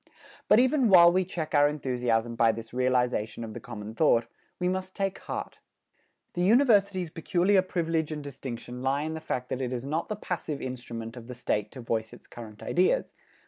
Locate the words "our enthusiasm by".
1.53-2.51